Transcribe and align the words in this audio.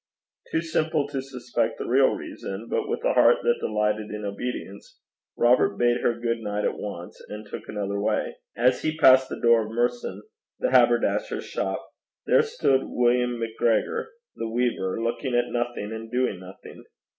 Too 0.51 0.61
simple 0.63 1.07
to 1.09 1.21
suspect 1.21 1.77
the 1.77 1.85
real 1.85 2.09
reason, 2.15 2.65
but 2.71 2.89
with 2.89 3.03
a 3.05 3.13
heart 3.13 3.43
that 3.43 3.59
delighted 3.59 4.09
in 4.09 4.25
obedience, 4.25 4.97
Robert 5.37 5.77
bade 5.77 6.01
her 6.01 6.19
good 6.19 6.39
night 6.39 6.65
at 6.65 6.75
once, 6.79 7.21
and 7.29 7.45
took 7.45 7.69
another 7.69 7.99
way. 8.01 8.37
As 8.57 8.81
he 8.81 8.97
passed 8.97 9.29
the 9.29 9.39
door 9.39 9.63
of 9.67 9.71
Merson 9.71 10.23
the 10.57 10.71
haberdasher's 10.71 11.45
shop, 11.45 11.87
there 12.25 12.41
stood 12.41 12.81
William 12.87 13.37
MacGregor, 13.39 14.09
the 14.37 14.49
weaver, 14.49 14.99
looking 14.99 15.35
at 15.35 15.51
nothing 15.51 15.91
and 15.93 16.09
doing 16.09 16.39
nothing. 16.39 16.83